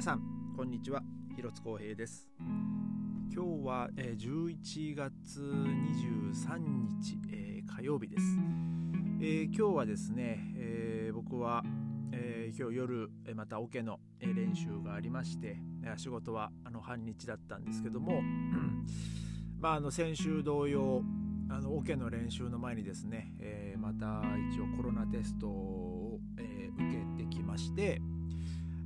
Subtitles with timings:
[0.00, 0.22] 皆さん
[0.56, 1.02] こんにちは。
[1.36, 2.26] 広津光平です。
[3.30, 6.56] 今日は、えー、11月23
[7.02, 8.22] 日、えー、火曜日です、
[9.20, 11.62] えー、今日はですね、えー、僕は、
[12.12, 15.58] えー、今日夜またオケの練習がありまして
[15.98, 18.22] 仕事はあの半日だったんですけども
[19.60, 21.02] まああの先週同様
[21.50, 28.00] あのオケの練習の前にですね、えー、また一応コロナテストを、えー、受けてきまして、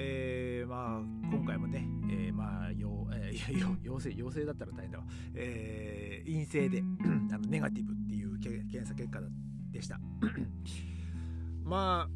[0.00, 6.82] えー、まあ今回もね、えー、まあ陽,、えー、陽性陽性だったら大変だわ、えー、陰性で
[7.34, 9.20] あのネガティブっていう検査結果
[9.72, 9.98] でした。
[11.64, 12.10] まあ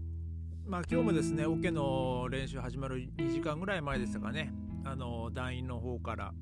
[0.65, 4.53] まあ今日もですねオケの練習始まる2時間ぐらい前でしたかね。
[4.85, 6.33] あの団員の方から。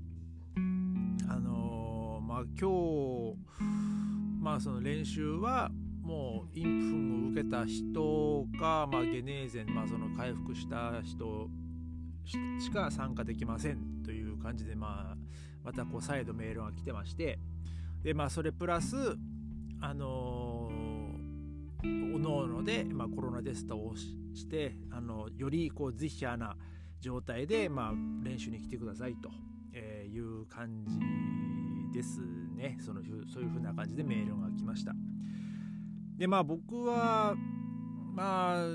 [1.29, 3.37] あのまあ今日
[4.41, 5.71] まあその練習は
[6.10, 11.48] もうインフンを受けた人か、まあ、ゲネーゼン、まあ、その回復した人
[12.24, 15.16] しか参加できませんという感じで、まあ、
[15.62, 17.38] またこう再度メールが来てまして
[18.02, 18.96] で、まあ、それプラス
[19.80, 23.95] あのー、おのおので、まあ、コロナテストを
[24.35, 26.57] してあのよりこうゼヒャーな
[26.98, 27.92] 状態で、まあ、
[28.24, 29.30] 練習に来てくださいと
[29.79, 32.20] いう感じです
[32.57, 32.76] ね。
[32.85, 33.01] その
[33.32, 34.92] そういう風な感じでメールが来ました。
[36.21, 37.35] でまあ僕は
[38.15, 38.66] まあ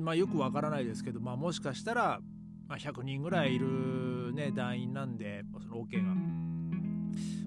[0.00, 2.20] まあよくわからないですけど、まあ、もしかしたら、
[2.66, 6.14] まあ、100人ぐらいいる、ね、団員なんでその OK が、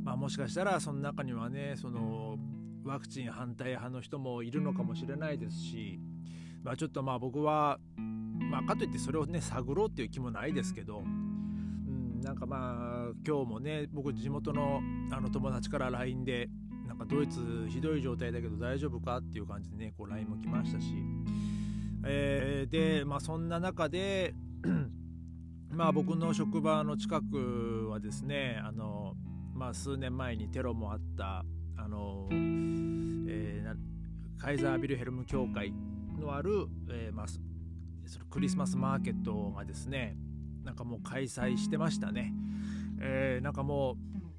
[0.03, 2.37] まあ、もしかしたらその中にはねその
[2.85, 5.99] ワクチン反対派の人もいるのかもしれないですし、
[6.63, 7.79] まあ、ちょっとまあ僕は、
[8.49, 14.79] まあ、かといってそれをね探ろうっていう気もないですけどうんなんかまあ今日もね僕地元の
[15.11, 16.49] あの友達から LINE で
[16.95, 20.87] んかドイツひどい状態だけど大丈夫かっていう感じでねこう LINE も来ましたし、
[22.05, 24.33] えー、でまあそんな中で
[25.69, 29.13] まあ僕の職場の近くはですねあの、
[29.53, 31.43] まあ、数年前にテロもあった
[31.77, 33.75] あの、えー、
[34.37, 35.73] カイザービルヘルム協会
[36.19, 37.39] のある、えーまあ、そ
[38.29, 40.15] クリスマスマーケットがですね
[40.63, 42.33] なんかもう開催してましたね。
[42.99, 43.95] えー、なんかもう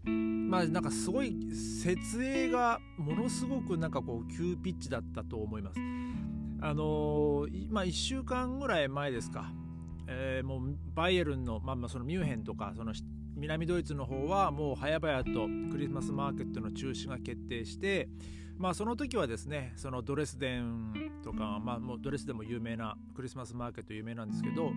[0.06, 5.80] まあなんかすごい設営がものすごくなんかこう急ピッチだったと思います。
[6.60, 9.52] あのー、まあ1週間ぐらい前ですか、
[10.06, 12.92] えー、もうバイエルンの,、まあ、まあそのミュンヘンとかその
[13.36, 18.08] 南ドイツの方はもう早々とクリスマスマーケットの中止が決定して
[18.56, 24.72] まあその時はですねそのドレスデンとか、まあ、もうドレスデンも有名なクリスマスマーケット有名なんですけど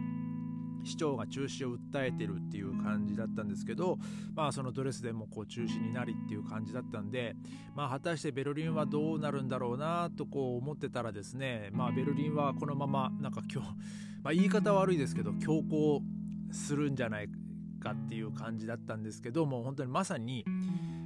[0.83, 3.97] 市長が中止を訴えてるっていう感じだったんですけど、
[4.35, 7.35] まあ、そのドレスデンもこう中止になりっていう感じだったんで、
[7.75, 13.69] まあ、果たしてベルリンはどうなるんだろうなとこう思ってたらですね、まあ、ベルリンはこのままなんか今日、
[14.23, 16.01] まあ、言い方悪いですけど強行
[16.51, 17.29] するんじゃない
[17.79, 20.45] かっていう感じだったんですけどもう本当にまさに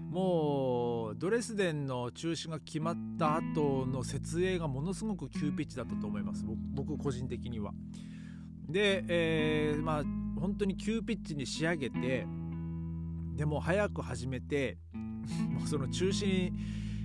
[0.09, 7.73] もうドレスデンの中止が決まった後の設営がものすごく急ピッチだったと思います僕個人的には。
[8.69, 10.03] で、えー、まあ
[10.39, 12.25] 本当に急ピッチに仕上げて
[13.35, 14.77] でも早く始めて
[15.49, 16.51] もうその中止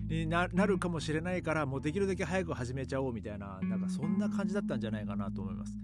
[0.09, 5.79] になるかもしれないからもうできるだけ早く始めちゃおうみたいななんかそんな感じだったんじゃないかなと思います。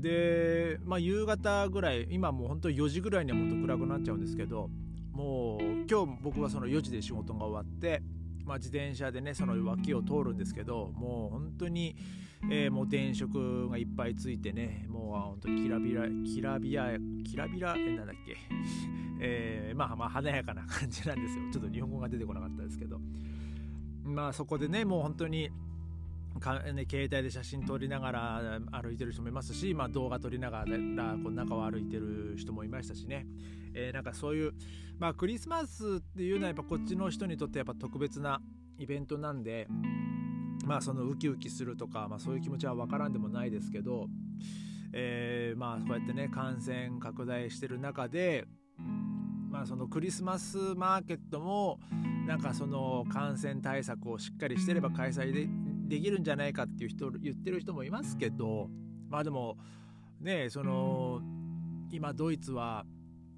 [0.00, 4.68] で、まあ、夕方ぐらい今もう本当4時ぐらいにはもっと暗くなっちゃうんですけど
[5.12, 8.02] もう今日僕はその4時で仕事が終わって
[8.50, 11.94] まあ、自転車でねその脇を通るんですけどもう本当に、
[12.50, 13.28] えー、もう電飾
[13.70, 18.36] がいっぱいついてねもう本当にきらびらきらびやきらびらなんだっけ
[19.22, 21.44] えー、まあまあ華やかな感じなんですよ。
[21.52, 23.00] ちょっと日本語が出てこなかったですけど。
[24.02, 25.50] まあそこでねもう本当に
[26.38, 33.26] か、ね、携帯で写真撮りながら歩いてる人もいますし、まあ、動画撮りながらこの中を歩いてる人もいましたしね、
[33.74, 34.52] えー、なんかそういう、
[34.98, 38.40] まあ、クリスマスっていうのはやっぱこっちの人にとってやっぱ特別な
[38.78, 39.66] イベントなんで
[40.64, 44.06] まあそのウキウキするとか、まあ、そういう気持ちは分からんでもないですけど、
[44.92, 48.46] えー、まあこうやってね感染拡大してる中で
[49.50, 51.80] まあそのクリスマスマーケットも
[52.26, 55.48] なんかその感染対策をしっかりしてれば開催で
[55.90, 58.70] できるんじゃないかっていう人言ってる人もいますけど
[59.08, 59.58] まあでも
[60.20, 61.20] ねその
[61.90, 62.86] 今ドイツは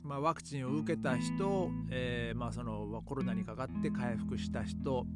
[0.04, 5.06] まあ、ワクチンを受けた人、えー、まあ、そのコロナにかかって回復した人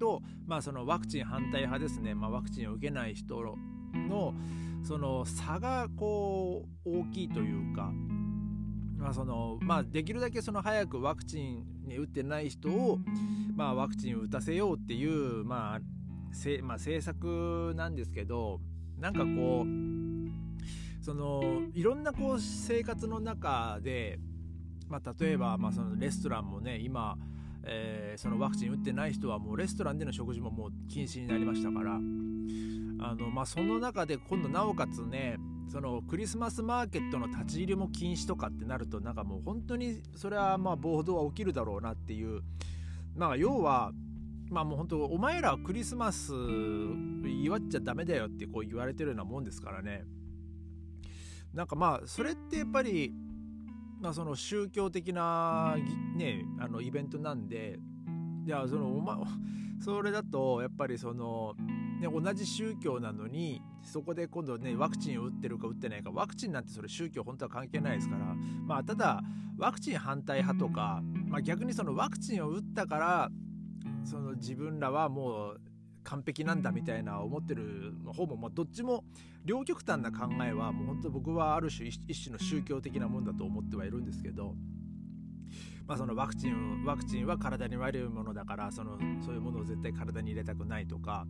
[0.00, 3.42] と、まあ、そのワクチン反対派ですね、まあ、ワクチンを受けない人
[4.08, 4.34] の
[4.82, 7.92] その差がこう大きいというか、
[8.96, 12.98] まあそのまあ、できるだけその早くワクチンに打ってない人を、
[13.54, 15.80] まあ、ワクチンを打たせようっていう、まあ
[16.36, 18.60] せまあ、政策なんですけど
[18.98, 24.18] なんかこうそのいろんなこう生活の中で、
[24.88, 27.16] まあ、例えば、まあ、そのレストランもね今、
[27.64, 31.98] えー、そのワクチン打ってない人はもうレストランでの食事ももう禁止になりましたから。
[32.98, 35.36] あの、まあ、その中で今度なおかつね
[35.68, 42.42] そのクリスマスマーケットの立ち入りも禁止とかってなるとなんかもう本当にそれはまあ暴動は起きるだろうなっていう。
[43.14, 43.92] まあ要は
[44.50, 46.32] まあもう本当お前らはクリスマス
[47.24, 50.04] 祝っちゃダメだよってこう言われてるようなもんですからね。
[51.52, 53.12] なんかまあそれってやっぱり、
[54.00, 55.74] まあ、その宗教的な、
[56.14, 57.78] ね、あのイベントなんで
[58.46, 59.16] いやそのお前
[59.80, 61.54] それだとやっぱりその、
[62.00, 69.22] ね、同じ宗教なのにそこで今度ねワクチンを打ってるか打ってないかワクチンなんてそれ宗教本当は関係ないですからまあただ
[69.56, 73.30] ワクチン反対派とか、まあ、逆にそのワクチンを打ったから
[74.06, 75.60] その自分らはもう
[76.04, 79.04] 完璧なんだみたいな思ってる方も、まあ、どっちも
[79.44, 84.54] 両極端な考えはもう本当僕はある種一種の宗教的なもんだと思ってはいるんですけど、
[85.86, 91.26] まあ、そのワクチンワクチンは体に悪いものだからそのそういうものを絶対体に入れたくないとか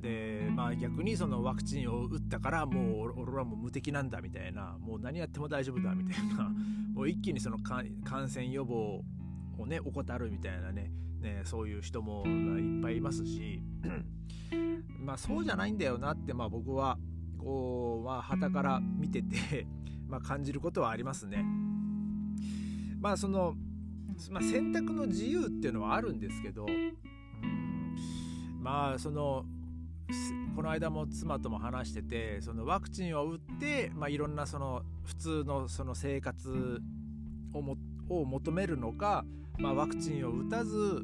[0.00, 6.50] で、まあ、逆にそのワクチンを打ったからもう俺はもう無敵なんだみたいなもう何やっても大丈夫だみたいな
[6.94, 9.02] もう一気にその感染予防
[9.58, 10.90] をね怠るみたいなね
[11.20, 13.62] ね、そういう人もいっぱいいますし
[14.98, 16.98] まあそうじゃないんだよなって、まあ、僕は
[17.38, 19.66] こう、まあ、から見てて
[20.08, 21.44] まあ、感じることはありますね。
[22.98, 23.54] まあその、
[24.30, 26.66] まあ、選択の自由っていうのはあるんですけど、
[28.60, 29.46] まあその
[30.56, 36.80] この間も妻とも話しててそのワクチンを打って、まあ、いろんなその普通のその生活
[37.52, 37.76] をも
[38.10, 39.24] を求めるのか
[39.60, 41.02] まあ、ワクチンを打たず、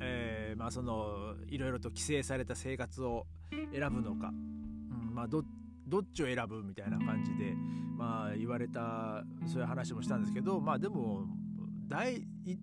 [0.00, 5.44] えー、まあ、そのいろいろと規制された生活を選ぶのか、うんまあ、どっ
[6.14, 7.54] ちを選ぶみたいな感じで、
[7.96, 11.26] まあ、言われたそういう話もしたんですけどまあでも
[11.86, 12.22] 第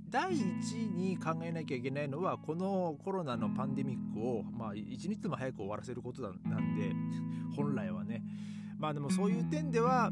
[0.10, 0.42] 第一
[0.74, 6.92] に考えなきゃいけないのはこのコロナのパンデミックを、まあ、一日でも早く終わらせることなんで
[7.56, 8.24] 本来はね。
[8.80, 10.10] まあでもそういう点では、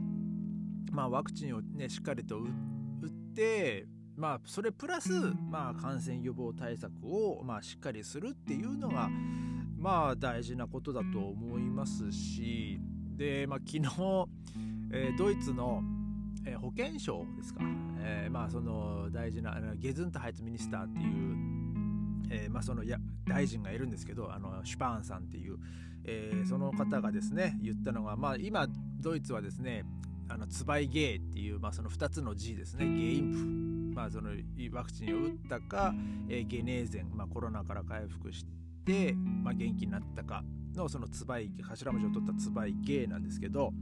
[0.92, 2.79] まあ、ワクチンをねしっかりと打って
[4.20, 5.12] まあそれプラス、
[5.50, 9.10] まあ、感染予防対策を、まあ、しっかりするっていうのが
[9.78, 12.80] まあ大事なことだと思いますし
[13.16, 14.26] で、まあ、昨日、
[14.92, 15.82] えー、ドイツの、
[16.46, 17.62] えー、保健省ですか、
[18.02, 21.36] えー、まあその大事なゲズントハイツミニスターっていう、
[22.30, 25.58] えーまあ、そのや大臣がいるんですけどあのシュパーンさんっていう、
[26.04, 28.68] えー、その方がですね言ったのが、まあ、今
[29.00, 29.86] ドイツはですね
[30.30, 32.86] あのツバイゲーっていう、まあ、その2つの G ですね。
[32.86, 34.30] ゲインプ、まあ、その
[34.72, 35.94] ワクチンを打ったか、
[36.30, 38.46] えー、ゲネーゼン、まあ、コロナから回復し
[38.86, 40.44] て、まあ、元気になったか
[40.76, 43.74] のそのツバイ頭文字を取ったツバイゲーなんですけど、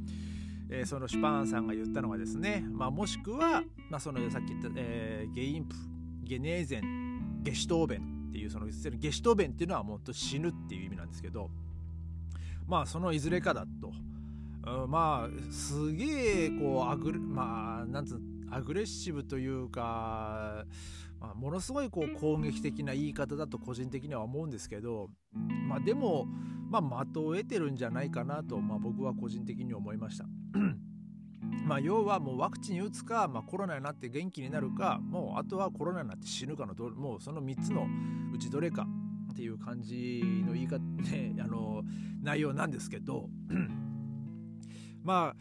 [0.70, 5.76] えー、そのシュパーンさんが言ったのはですね、まあ、もしくは、まあ、そのさっき言った、えー、ゲインプ。
[6.28, 11.50] ゲネーゼンゲシュトーベンっていうそのゲシュトーベンっていうのはもっと死ぬっていう意味なんですけど
[12.68, 13.94] まあそのいずれかだと。
[14.88, 20.66] まあすげえこうアグまあなんつうアグレッシブというか、
[21.20, 25.10] まあ、ものすごいこう攻撃的な言い方だと個人的には思うんですけど
[25.68, 26.28] まあでも
[26.70, 30.26] まあ的を得てるんじゃないかなと、まあ、僕は個人的に思いました。
[31.66, 37.88] まあ要はもうワクチン打つか、まあ、コロナになって元気になるかもうあとはコロナになって死ぬかのどもうその3つの
[38.34, 38.88] うちどれか
[39.32, 41.84] っていう感じの言い方ねあの
[42.22, 43.30] 内容なんですけど
[45.08, 45.36] まあ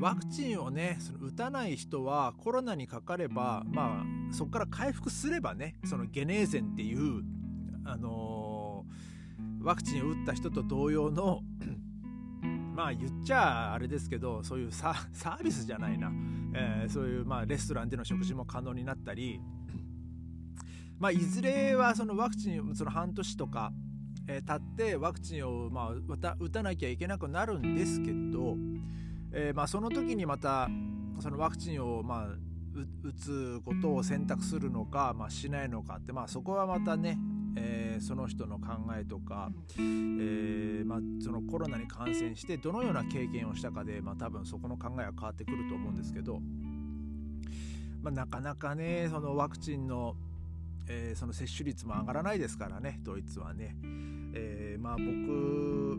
[0.00, 7.22] ワクチンをねその打たない人はコロナにかかれば、まあ、そこから回復すればねそのゲネーゼンっていう、
[7.84, 11.42] あのー、ワクチンを打った人と同様の
[12.74, 16.10] まあ言っちゃあれですけどそういうサービスじゃないな、
[16.54, 19.40] えー、そういうまあレストランでの食事も可能になったり、
[20.98, 23.72] まあ、いずれはそのワクチンその半年とか
[24.28, 28.56] えー、ってワクチンを、まあ、打たなきゃいけなくなるんですけど、
[29.32, 30.68] えー、まあ、その時にまた
[31.20, 32.26] そのワクチンを、まあ、
[33.02, 37.18] 打つことを選択するのか、まあ、しないのかって、まあ、そこはまたね、
[37.56, 38.66] えー、その人の考
[38.98, 46.40] えとか、えー、まあ、そのコロナに感染してどのような経験をしたかで、まあ、多分そこの考えは変わってくると思うんですけど、
[48.02, 50.16] まあ、なかなかねそのワクチンの
[50.88, 53.76] えー、その接種率も上がらないですからねドイツはね、
[54.36, 55.98] えー、まあ僕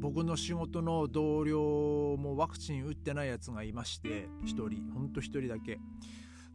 [0.00, 4.92] 僕の仕事の同僚もワクチン打ってないやつがいまして1人。
[4.92, 5.80] ほんと1人だけ。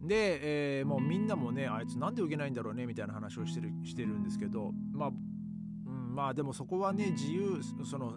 [0.01, 8.13] で、えー、もうみんなもねあいつなんで受けないんだろうねみたいな話をしてるしてるんですけどまあ、うん、まあでもそこはね自由その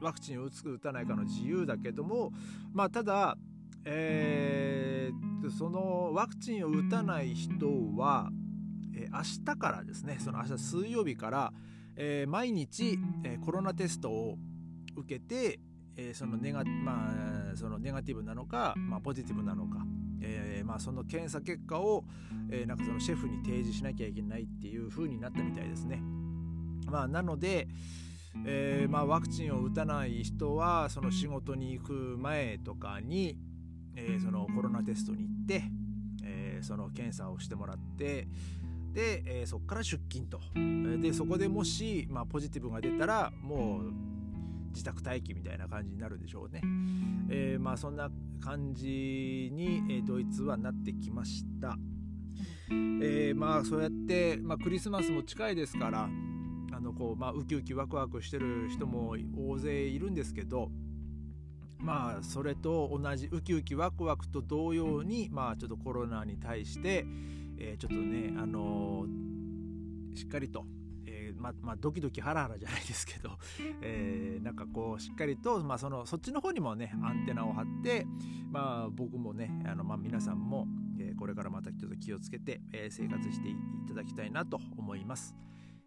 [0.00, 2.32] ワクチンを打つか打たないかの自由だけども
[2.72, 3.36] まあただ
[3.84, 8.30] えー、そのワクチンを打たない人は、
[8.94, 11.52] えー、明日からですねその明日水曜日から、
[11.96, 14.38] えー、毎日、えー、コロナテストを
[14.96, 15.60] 受けて、
[15.96, 19.84] えー、そのネガ,、まあ、そのネガティブなのか、まあ、ポジティブなのか、
[20.20, 22.04] えーまあ、その検査結果を、
[22.50, 26.02] えー、なんかそのシェフに提示しなきゃいけないっていう風になったみたいですね。
[26.86, 27.68] まあ、なので、
[28.46, 33.36] えーまあ、ワクチンを打たない人はその仕事に行く前とかに、
[33.94, 35.64] えー、そのコロナテストに行って、
[36.24, 38.26] えー、その検査をしてもらって
[38.92, 40.40] で、えー、そこから出勤と。
[41.00, 44.12] でそこでもし、まあ、ポジティブが出たらもう
[44.72, 46.60] 自宅待機みたいな感じになるでしょうね、
[47.30, 51.76] えー、まあそんな感じに、えドイツはなってきました、
[52.70, 56.08] えー、まあそうやって、まあ、クリスマスも近いですから
[56.72, 60.70] あのこう、まあ、ウキウキワクワクしてる人も大勢いるんですけど
[61.78, 67.04] まあそれと同じウキウキワクワクと同様にまあちょっとコロナに対して、
[67.62, 70.66] えー、ちょっとねあのー、しっかりと、
[71.06, 73.38] えー、ままあ、ドキドキハラハラじゃないですけど、
[73.80, 78.04] えー、なんかこうしっかりと、まあ、そのそっちの方にもねアンテナを張って
[78.50, 80.66] まあ僕もねあの、まあ、皆さんも、
[80.98, 85.36] えこれからまたちょっと気をつけて、え生活していただきたいなと思います。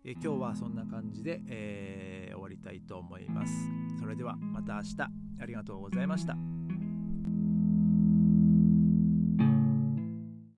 [0.06, 3.70] え今日はそんな感じで、え終わりたいと思います。
[4.00, 6.55] それではまた明日ありがとうございました。